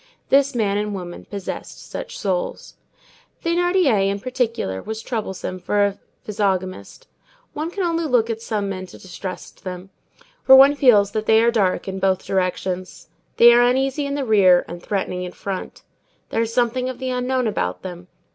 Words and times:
This 0.29 0.55
man 0.55 0.79
and 0.79 0.95
woman 0.95 1.25
possessed 1.25 1.87
such 1.87 2.17
souls. 2.17 2.73
Thénardier, 3.45 4.09
in 4.09 4.19
particular, 4.19 4.81
was 4.81 5.03
troublesome 5.03 5.59
for 5.59 5.85
a 5.85 5.99
physiognomist. 6.23 7.05
One 7.53 7.69
can 7.69 7.83
only 7.83 8.05
look 8.05 8.27
at 8.27 8.41
some 8.41 8.67
men 8.67 8.87
to 8.87 8.97
distrust 8.97 9.63
them; 9.63 9.91
for 10.41 10.55
one 10.55 10.73
feels 10.73 11.11
that 11.11 11.27
they 11.27 11.39
are 11.43 11.51
dark 11.51 11.87
in 11.87 11.99
both 11.99 12.25
directions. 12.25 13.09
They 13.37 13.53
are 13.53 13.61
uneasy 13.61 14.07
in 14.07 14.15
the 14.15 14.25
rear 14.25 14.65
and 14.67 14.81
threatening 14.81 15.21
in 15.21 15.33
front. 15.33 15.83
There 16.29 16.41
is 16.41 16.51
something 16.51 16.89
of 16.89 16.97
the 16.97 17.11
unknown 17.11 17.45
about 17.45 17.83
them. 17.83 18.07